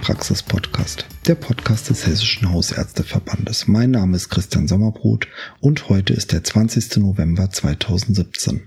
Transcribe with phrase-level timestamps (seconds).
[0.00, 3.68] Praxis-Podcast, der Podcast des Hessischen Hausärzteverbandes.
[3.68, 5.28] Mein Name ist Christian Sommerbrot
[5.60, 6.96] und heute ist der 20.
[6.96, 8.62] November 2017.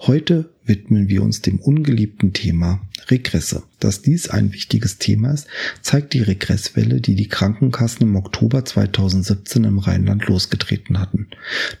[0.00, 3.64] Heute widmen wir uns dem ungeliebten Thema Regresse.
[3.80, 5.48] Dass dies ein wichtiges Thema ist,
[5.80, 11.26] zeigt die Regresswelle, die die Krankenkassen im Oktober 2017 im Rheinland losgetreten hatten.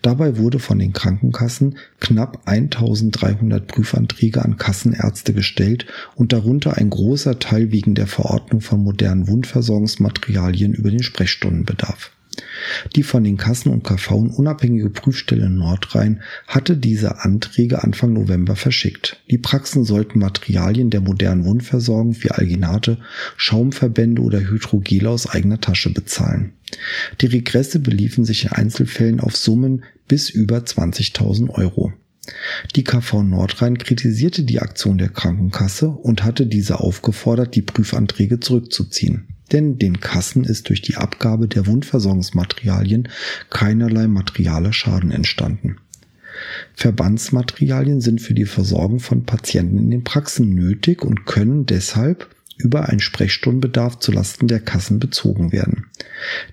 [0.02, 7.38] Dabei wurde von den Krankenkassen knapp 1300 Prüfanträge an Kassenärzte gestellt und darunter ein großer
[7.38, 12.10] Teil wegen der Verordnung von modernen Wundversorgungsmaterialien über den Sprechstundenbedarf.
[12.96, 19.20] Die von den Kassen und KV unabhängige Prüfstelle Nordrhein hatte diese Anträge Anfang November verschickt.
[19.30, 22.98] Die Praxen sollten Materialien der modernen Wundversorgung wie Alginate,
[23.36, 26.52] Schaumverbände oder Hydrogele aus eigener Tasche bezahlen.
[27.20, 31.92] Die Regresse beliefen sich in Einzelfällen auf Summen bis über 20.000 Euro.
[32.76, 39.26] Die KV Nordrhein kritisierte die Aktion der Krankenkasse und hatte diese aufgefordert, die Prüfanträge zurückzuziehen
[39.50, 43.08] denn den Kassen ist durch die Abgabe der Wundversorgungsmaterialien
[43.50, 45.76] keinerlei materialer Schaden entstanden.
[46.74, 52.88] Verbandsmaterialien sind für die Versorgung von Patienten in den Praxen nötig und können deshalb über
[52.88, 55.86] einen Sprechstundenbedarf zulasten der Kassen bezogen werden.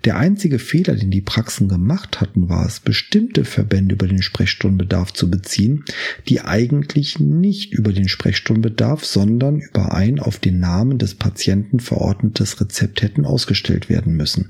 [0.06, 5.14] Der einzige Fehler, den die Praxen gemacht hatten, war es, bestimmte Verbände über den Sprechstundenbedarf
[5.14, 5.86] zu beziehen,
[6.28, 12.60] die eigentlich nicht über den Sprechstundenbedarf, sondern über ein auf den Namen des Patienten verordnetes
[12.60, 14.50] Rezept hätten ausgestellt werden müssen.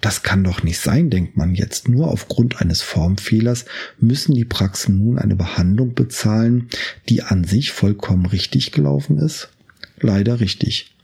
[0.00, 1.88] Das kann doch nicht sein, denkt man jetzt.
[1.88, 3.66] Nur aufgrund eines Formfehlers
[3.98, 6.68] müssen die Praxen nun eine Behandlung bezahlen,
[7.08, 9.50] die an sich vollkommen richtig gelaufen ist?
[10.00, 10.94] Leider richtig.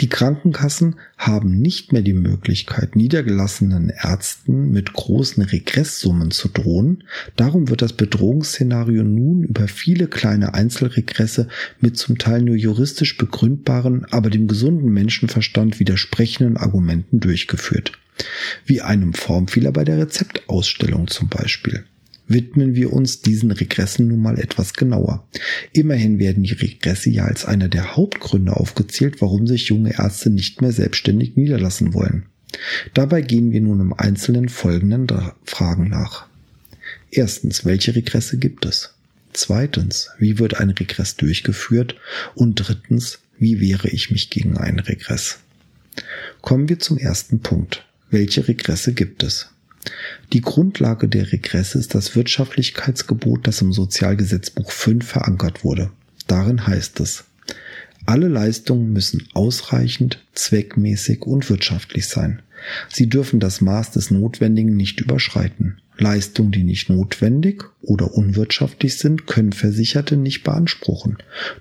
[0.00, 7.04] Die Krankenkassen haben nicht mehr die Möglichkeit, niedergelassenen Ärzten mit großen Regresssummen zu drohen.
[7.36, 11.48] Darum wird das Bedrohungsszenario nun über viele kleine Einzelregresse
[11.80, 17.92] mit zum Teil nur juristisch begründbaren, aber dem gesunden Menschenverstand widersprechenden Argumenten durchgeführt.
[18.66, 21.84] Wie einem Formfehler bei der Rezeptausstellung zum Beispiel
[22.28, 25.26] widmen wir uns diesen Regressen nun mal etwas genauer.
[25.72, 30.60] Immerhin werden die Regresse ja als einer der Hauptgründe aufgezählt, warum sich junge Ärzte nicht
[30.60, 32.26] mehr selbstständig niederlassen wollen.
[32.94, 36.26] Dabei gehen wir nun im Einzelnen folgenden Fragen nach.
[37.10, 38.94] Erstens, welche Regresse gibt es?
[39.32, 41.96] Zweitens, wie wird ein Regress durchgeführt?
[42.34, 45.38] Und drittens, wie wehre ich mich gegen einen Regress?
[46.40, 47.86] Kommen wir zum ersten Punkt.
[48.10, 49.50] Welche Regresse gibt es?
[50.32, 55.90] Die Grundlage der Regresse ist das Wirtschaftlichkeitsgebot, das im Sozialgesetzbuch 5 verankert wurde.
[56.26, 57.24] Darin heißt es,
[58.06, 62.42] alle Leistungen müssen ausreichend, zweckmäßig und wirtschaftlich sein.
[62.88, 65.80] Sie dürfen das Maß des Notwendigen nicht überschreiten.
[65.98, 71.18] Leistungen, die nicht notwendig oder unwirtschaftlich sind, können Versicherte nicht beanspruchen,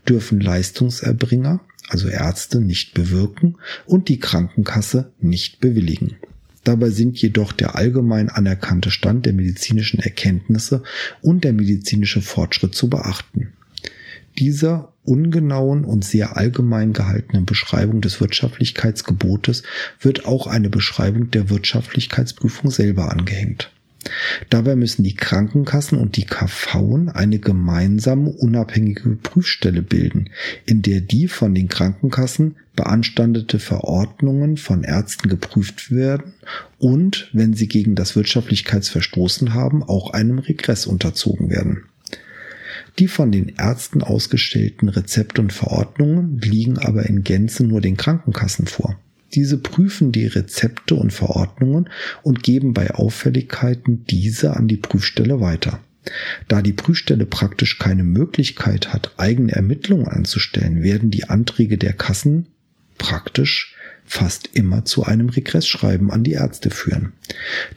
[0.08, 6.18] dürfen Leistungserbringer, also Ärzte, nicht bewirken und die Krankenkasse nicht bewilligen.
[6.68, 10.84] Dabei sind jedoch der allgemein anerkannte Stand der medizinischen Erkenntnisse
[11.22, 13.54] und der medizinische Fortschritt zu beachten.
[14.38, 19.64] Dieser ungenauen und sehr allgemein gehaltenen Beschreibung des Wirtschaftlichkeitsgebotes
[20.02, 23.72] wird auch eine Beschreibung der Wirtschaftlichkeitsprüfung selber angehängt.
[24.50, 30.30] Dabei müssen die Krankenkassen und die KV eine gemeinsame unabhängige Prüfstelle bilden,
[30.66, 36.34] in der die von den Krankenkassen beanstandete Verordnungen von Ärzten geprüft werden
[36.78, 41.84] und, wenn sie gegen das Wirtschaftlichkeitsverstoßen haben, auch einem Regress unterzogen werden.
[43.00, 48.66] Die von den Ärzten ausgestellten Rezepte und Verordnungen liegen aber in Gänze nur den Krankenkassen
[48.66, 48.98] vor.
[49.38, 51.92] Diese prüfen die Rezepte und Verordnungen
[52.24, 55.80] und geben bei Auffälligkeiten diese an die Prüfstelle weiter.
[56.48, 62.48] Da die Prüfstelle praktisch keine Möglichkeit hat, eigene Ermittlungen anzustellen, werden die Anträge der Kassen
[62.98, 63.76] praktisch
[64.06, 67.14] fast immer zu einem Regressschreiben an die Ärzte führen.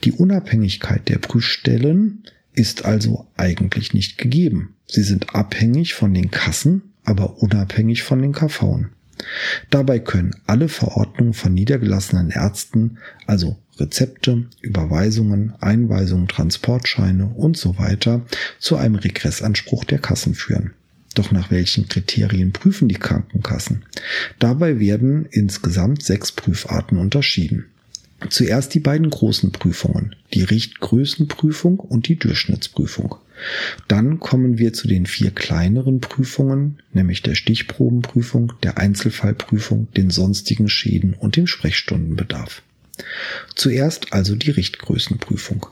[0.03, 2.23] Die Unabhängigkeit der Prüfstellen
[2.53, 4.73] ist also eigentlich nicht gegeben.
[4.87, 8.87] Sie sind abhängig von den Kassen, aber unabhängig von den KV.
[9.69, 12.97] Dabei können alle Verordnungen von niedergelassenen Ärzten,
[13.27, 18.25] also Rezepte, Überweisungen, Einweisungen, Transportscheine und so weiter,
[18.59, 20.73] zu einem Regressanspruch der Kassen führen.
[21.15, 23.83] Doch nach welchen Kriterien prüfen die Krankenkassen?
[24.39, 27.65] Dabei werden insgesamt sechs Prüfarten unterschieden.
[28.29, 33.15] Zuerst die beiden großen Prüfungen, die Richtgrößenprüfung und die Durchschnittsprüfung.
[33.87, 40.69] Dann kommen wir zu den vier kleineren Prüfungen, nämlich der Stichprobenprüfung, der Einzelfallprüfung, den sonstigen
[40.69, 42.61] Schäden und dem Sprechstundenbedarf.
[43.55, 45.67] Zuerst also die Richtgrößenprüfung.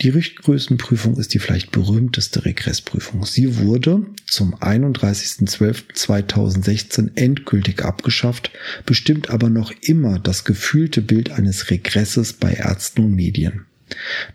[0.00, 3.24] Die Richtgrößenprüfung ist die vielleicht berühmteste Regressprüfung.
[3.26, 8.50] Sie wurde zum 31.12.2016 endgültig abgeschafft,
[8.86, 13.66] bestimmt aber noch immer das gefühlte Bild eines Regresses bei Ärzten und Medien.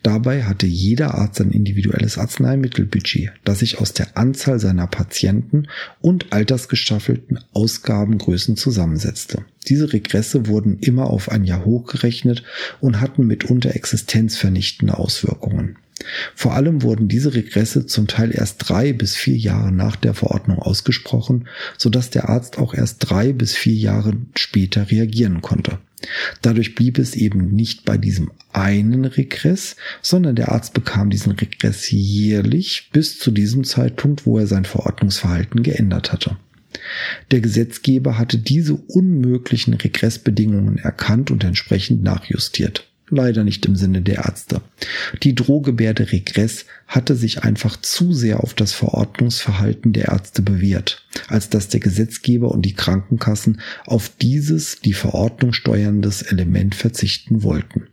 [0.04, 5.68] Dabei hatte jeder Arzt ein individuelles Arzneimittelbudget, das sich aus der Anzahl seiner Patienten
[6.02, 9.46] und altersgestaffelten Ausgabengrößen zusammensetzte.
[9.68, 12.44] Diese Regresse wurden immer auf ein Jahr hochgerechnet
[12.80, 15.78] und hatten mitunter existenzvernichtende Auswirkungen.
[16.36, 20.60] Vor allem wurden diese Regresse zum Teil erst drei bis vier Jahre nach der Verordnung
[20.60, 25.80] ausgesprochen, sodass der Arzt auch erst drei bis vier Jahre später reagieren konnte.
[26.42, 31.90] Dadurch blieb es eben nicht bei diesem einen Regress, sondern der Arzt bekam diesen Regress
[31.90, 36.38] jährlich bis zu diesem Zeitpunkt, wo er sein Verordnungsverhalten geändert hatte.
[37.32, 44.26] Der Gesetzgeber hatte diese unmöglichen Regressbedingungen erkannt und entsprechend nachjustiert leider nicht im Sinne der
[44.26, 44.62] Ärzte.
[45.24, 51.50] Die Drohgebärde Regress hatte sich einfach zu sehr auf das Verordnungsverhalten der Ärzte bewährt, als
[51.50, 57.88] dass der Gesetzgeber und die Krankenkassen auf dieses die Verordnung steuerndes Element verzichten wollten.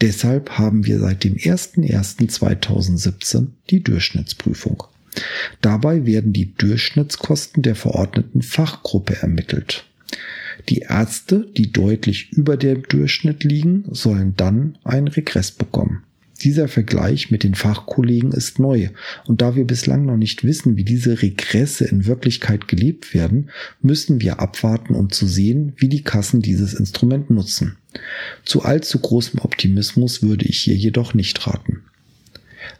[0.00, 4.84] Deshalb haben wir seit dem 01.01.2017 die Durchschnittsprüfung.
[5.60, 9.86] Dabei werden die Durchschnittskosten der verordneten Fachgruppe ermittelt.
[10.68, 16.02] Die Ärzte, die deutlich über dem Durchschnitt liegen, sollen dann einen Regress bekommen.
[16.42, 18.90] Dieser Vergleich mit den Fachkollegen ist neu
[19.26, 23.50] und da wir bislang noch nicht wissen, wie diese Regresse in Wirklichkeit gelebt werden,
[23.80, 27.76] müssen wir abwarten, um zu sehen, wie die Kassen dieses Instrument nutzen.
[28.44, 31.84] Zu allzu großem Optimismus würde ich hier jedoch nicht raten.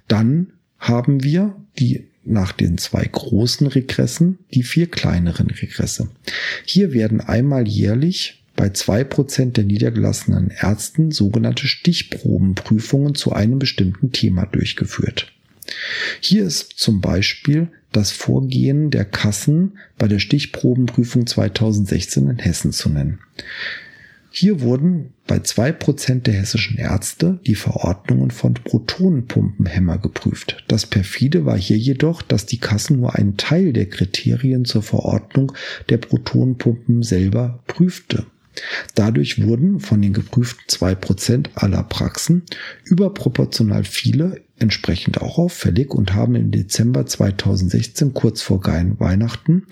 [0.06, 6.08] Dann haben wir die nach den zwei großen Regressen die vier kleineren Regresse.
[6.64, 14.12] Hier werden einmal jährlich bei zwei Prozent der niedergelassenen Ärzten sogenannte Stichprobenprüfungen zu einem bestimmten
[14.12, 15.32] Thema durchgeführt.
[16.20, 22.88] Hier ist zum Beispiel das Vorgehen der Kassen bei der Stichprobenprüfung 2016 in Hessen zu
[22.88, 23.18] nennen.
[24.38, 30.62] Hier wurden bei zwei Prozent der hessischen Ärzte die Verordnungen von Protonenpumpenhämmer geprüft.
[30.68, 35.52] Das perfide war hier jedoch, dass die Kassen nur einen Teil der Kriterien zur Verordnung
[35.88, 38.26] der Protonenpumpen selber prüfte.
[38.94, 42.42] Dadurch wurden von den geprüften zwei Prozent aller Praxen
[42.84, 49.66] überproportional viele entsprechend auch auffällig und haben im Dezember 2016 kurz vor Weihnachten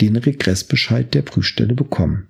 [0.00, 2.28] den Regressbescheid der Prüfstelle bekommen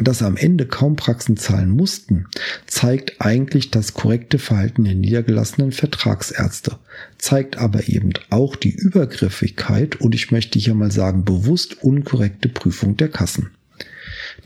[0.00, 2.26] dass am Ende kaum Praxen zahlen mussten,
[2.66, 6.78] zeigt eigentlich das korrekte Verhalten der niedergelassenen Vertragsärzte,
[7.18, 12.96] zeigt aber eben auch die Übergriffigkeit und ich möchte hier mal sagen bewusst unkorrekte Prüfung
[12.96, 13.50] der Kassen.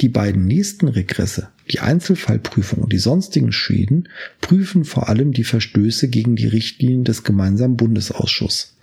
[0.00, 4.08] Die beiden nächsten Regresse, die Einzelfallprüfung und die sonstigen Schäden,
[4.40, 8.74] prüfen vor allem die Verstöße gegen die Richtlinien des gemeinsamen Bundesausschusses.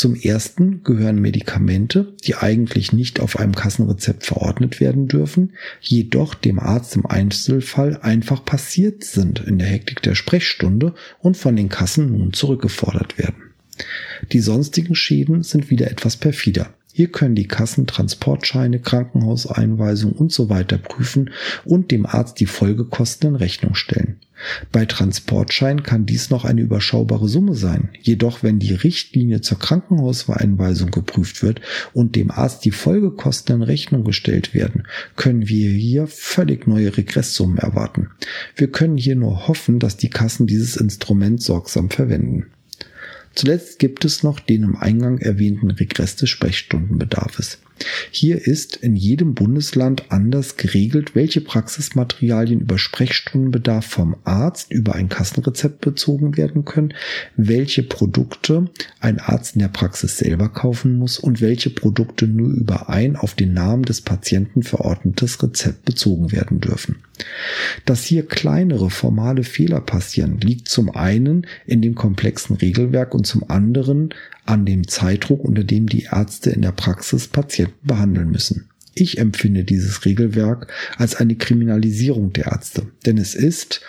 [0.00, 5.52] Zum ersten gehören Medikamente, die eigentlich nicht auf einem Kassenrezept verordnet werden dürfen,
[5.82, 11.54] jedoch dem Arzt im Einzelfall einfach passiert sind in der Hektik der Sprechstunde und von
[11.54, 13.50] den Kassen nun zurückgefordert werden.
[14.32, 16.72] Die sonstigen Schäden sind wieder etwas perfider.
[16.92, 21.30] Hier können die Kassen Transportscheine, Krankenhauseinweisungen und so weiter prüfen
[21.64, 24.16] und dem Arzt die Folgekosten in Rechnung stellen.
[24.72, 27.90] Bei Transportschein kann dies noch eine überschaubare Summe sein.
[28.00, 31.60] Jedoch, wenn die Richtlinie zur Krankenhauseinweisung geprüft wird
[31.92, 34.84] und dem Arzt die Folgekosten in Rechnung gestellt werden,
[35.16, 38.08] können wir hier völlig neue Regresssummen erwarten.
[38.56, 42.46] Wir können hier nur hoffen, dass die Kassen dieses Instrument sorgsam verwenden.
[43.34, 47.58] Zuletzt gibt es noch den im Eingang erwähnten Regress des Sprechstundenbedarfs.
[48.10, 55.08] Hier ist in jedem Bundesland anders geregelt, welche Praxismaterialien über Sprechstundenbedarf vom Arzt über ein
[55.08, 56.94] Kassenrezept bezogen werden können,
[57.36, 58.70] welche Produkte
[59.00, 63.34] ein Arzt in der Praxis selber kaufen muss und welche Produkte nur über ein auf
[63.34, 66.96] den Namen des Patienten verordnetes Rezept bezogen werden dürfen.
[67.84, 73.48] Dass hier kleinere formale Fehler passieren, liegt zum einen in dem komplexen Regelwerk und zum
[73.48, 74.14] anderen
[74.46, 78.70] an dem Zeitdruck, unter dem die Ärzte in der Praxis Patienten behandeln müssen.
[78.94, 83.80] Ich empfinde dieses Regelwerk als eine Kriminalisierung der Ärzte, denn es ist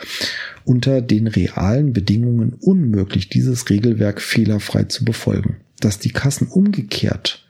[0.63, 5.57] unter den realen Bedingungen unmöglich, dieses Regelwerk fehlerfrei zu befolgen.
[5.79, 7.45] Dass die Kassen umgekehrt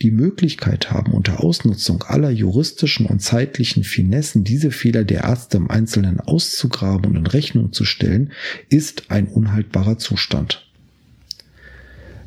[0.00, 5.70] die Möglichkeit haben, unter Ausnutzung aller juristischen und zeitlichen Finessen diese Fehler der Ärzte im
[5.70, 8.32] Einzelnen auszugraben und in Rechnung zu stellen,
[8.68, 10.66] ist ein unhaltbarer Zustand.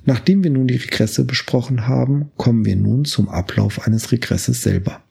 [0.06, 5.02] Nachdem wir nun die Regresse besprochen haben, kommen wir nun zum Ablauf eines Regresses selber.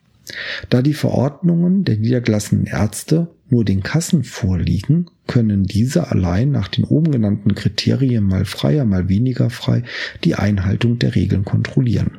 [0.70, 6.84] Da die Verordnungen der niedergelassenen Ärzte nur den Kassen vorliegen, können diese allein nach den
[6.84, 9.82] oben genannten Kriterien mal freier, mal weniger frei
[10.22, 12.18] die Einhaltung der Regeln kontrollieren.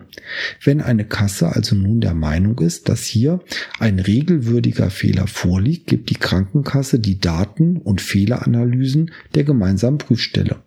[0.63, 3.41] Wenn eine Kasse also nun der Meinung ist, dass hier
[3.79, 10.57] ein regelwürdiger Fehler vorliegt, gibt die Krankenkasse die Daten und Fehleranalysen der gemeinsamen Prüfstelle.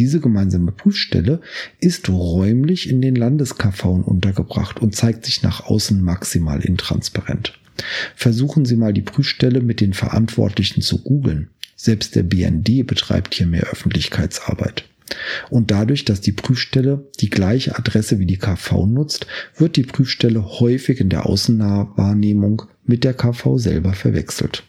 [0.00, 1.42] Diese gemeinsame Prüfstelle
[1.78, 7.58] ist räumlich in den Landes-KV untergebracht und zeigt sich nach außen maximal intransparent.
[8.16, 11.50] Versuchen Sie mal die Prüfstelle mit den Verantwortlichen zu googeln.
[11.76, 14.84] Selbst der BND betreibt hier mehr Öffentlichkeitsarbeit.
[15.50, 19.26] Und dadurch, dass die Prüfstelle die gleiche Adresse wie die KV nutzt,
[19.58, 24.62] wird die Prüfstelle häufig in der Außenwahrnehmung mit der KV selber verwechselt.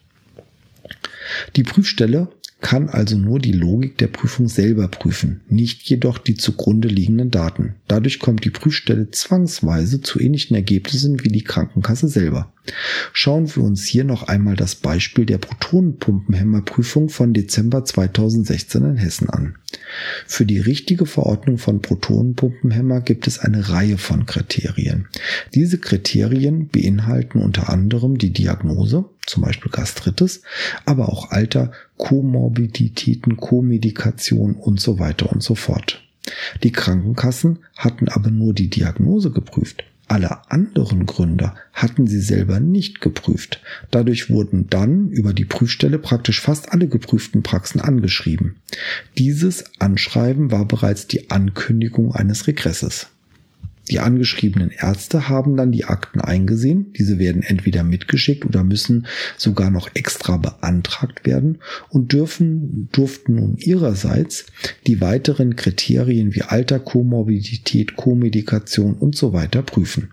[1.56, 2.28] Die Prüfstelle
[2.62, 7.76] kann also nur die Logik der Prüfung selber prüfen, nicht jedoch die zugrunde liegenden Daten.
[7.88, 12.54] Dadurch kommt die Prüfstelle zwangsweise zu ähnlichen Ergebnissen wie die Krankenkasse selber.
[13.14, 19.30] Schauen wir uns hier noch einmal das Beispiel der Protonenpumpenhämmerprüfung von Dezember 2016 in Hessen
[19.30, 19.56] an.
[20.28, 25.08] Für die richtige Verordnung von Protonenpumpenhämmer gibt es eine Reihe von Kriterien.
[25.56, 30.42] Diese Kriterien beinhalten unter anderem die Diagnose, zum Beispiel Gastritis,
[30.86, 36.04] aber auch Alter, Komorbiditäten, Komedikation und so weiter und so fort.
[36.64, 39.84] Die Krankenkassen hatten aber nur die Diagnose geprüft.
[40.12, 43.62] Alle anderen Gründe hatten sie selber nicht geprüft.
[43.92, 48.58] Dadurch wurden dann über die Prüfstelle praktisch fast alle geprüften Praxen angeschrieben.
[49.18, 53.08] Dieses Anschreiben war bereits die Ankündigung eines Regresses.
[53.92, 56.94] Die angeschriebenen Ärzte haben dann die Akten eingesehen.
[56.94, 59.06] Diese werden entweder mitgeschickt oder müssen
[59.38, 61.58] sogar noch extra beantragt werden
[61.90, 64.46] und dürfen, durften nun ihrerseits
[64.88, 70.12] die weiteren Kriterien wie Alter, Komorbidität, Komedikation und so weiter prüfen.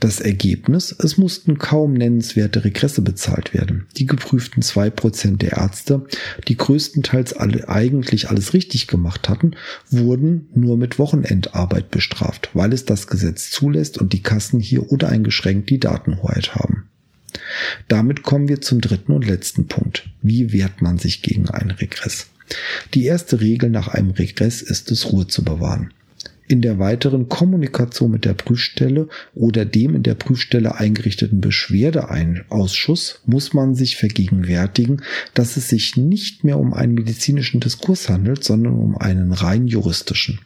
[0.00, 3.86] Das Ergebnis, es mussten kaum nennenswerte Regresse bezahlt werden.
[3.98, 6.06] Die geprüften zwei Prozent der Ärzte,
[6.48, 9.52] die größtenteils alle eigentlich alles richtig gemacht hatten,
[9.90, 14.90] wurden nur mit Wochenendarbeit bestraft, weil es das das Gesetz zulässt und die Kassen hier
[14.90, 16.88] uneingeschränkt die Datenhoheit haben.
[17.88, 20.08] Damit kommen wir zum dritten und letzten Punkt.
[20.22, 22.28] Wie wehrt man sich gegen einen Regress?
[22.94, 25.92] Die erste Regel nach einem Regress ist es, Ruhe zu bewahren
[26.48, 33.54] in der weiteren Kommunikation mit der Prüfstelle oder dem in der Prüfstelle eingerichteten Beschwerdeausschuss muss
[33.54, 35.02] man sich vergegenwärtigen,
[35.34, 40.40] dass es sich nicht mehr um einen medizinischen Diskurs handelt, sondern um einen rein juristischen.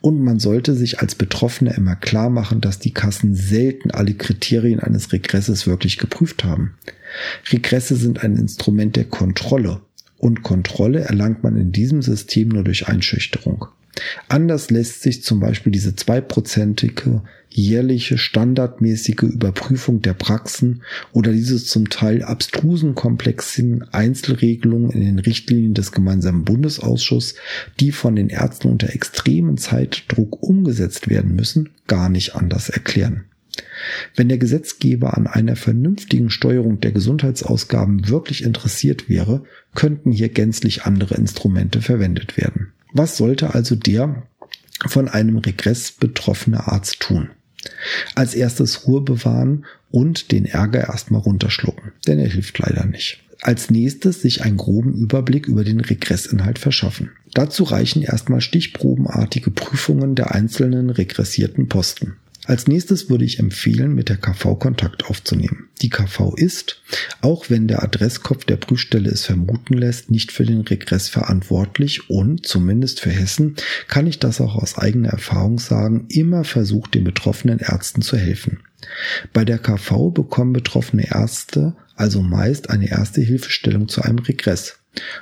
[0.00, 4.80] Und man sollte sich als Betroffener immer klar machen, dass die Kassen selten alle Kriterien
[4.80, 6.74] eines Regresses wirklich geprüft haben.
[7.50, 9.80] Regresse sind ein Instrument der Kontrolle
[10.18, 13.66] und Kontrolle erlangt man in diesem System nur durch Einschüchterung.
[14.28, 21.88] Anders lässt sich zum Beispiel diese zweiprozentige jährliche standardmäßige Überprüfung der Praxen oder diese zum
[21.88, 27.34] Teil abstrusen komplexen Einzelregelungen in den Richtlinien des gemeinsamen Bundesausschusses,
[27.80, 33.24] die von den Ärzten unter extremen Zeitdruck umgesetzt werden müssen, gar nicht anders erklären.
[34.14, 40.84] Wenn der Gesetzgeber an einer vernünftigen Steuerung der Gesundheitsausgaben wirklich interessiert wäre, könnten hier gänzlich
[40.84, 42.72] andere Instrumente verwendet werden.
[42.92, 44.22] Was sollte also der
[44.86, 47.30] von einem Regress betroffene Arzt tun?
[48.14, 53.22] Als erstes Ruhe bewahren und den Ärger erstmal runterschlucken, denn er hilft leider nicht.
[53.40, 57.12] Als nächstes sich einen groben Überblick über den Regressinhalt verschaffen.
[57.34, 62.16] Dazu reichen erstmal stichprobenartige Prüfungen der einzelnen regressierten Posten.
[62.48, 65.68] Als nächstes würde ich empfehlen, mit der KV Kontakt aufzunehmen.
[65.82, 66.80] Die KV ist,
[67.20, 72.46] auch wenn der Adresskopf der Prüfstelle es vermuten lässt, nicht für den Regress verantwortlich und,
[72.46, 77.58] zumindest für Hessen, kann ich das auch aus eigener Erfahrung sagen, immer versucht, den betroffenen
[77.58, 78.60] Ärzten zu helfen.
[79.34, 84.77] Bei der KV bekommen betroffene Ärzte also meist eine erste Hilfestellung zu einem Regress.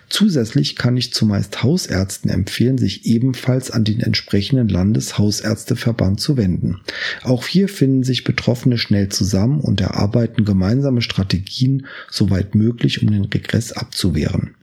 [0.08, 6.80] Zusätzlich kann ich zumeist Hausärzten empfehlen, sich ebenfalls an den entsprechenden Landeshausärzteverband zu wenden.
[7.22, 13.24] Auch hier finden sich Betroffene schnell zusammen und erarbeiten gemeinsame Strategien, soweit möglich, um den
[13.24, 14.54] Regress abzuwehren.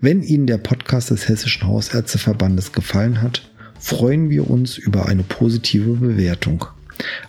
[0.00, 3.48] Wenn Ihnen der Podcast des Hessischen Hausärzteverbandes gefallen hat,
[3.78, 6.66] freuen wir uns über eine positive Bewertung.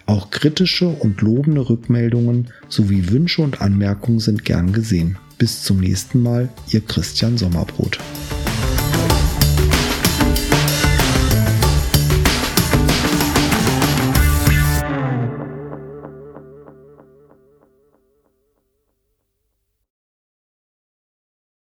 [0.06, 5.18] Auch kritische und lobende Rückmeldungen sowie Wünsche und Anmerkungen sind gern gesehen.
[5.38, 8.00] Bis zum nächsten Mal, Ihr Christian Sommerbrot.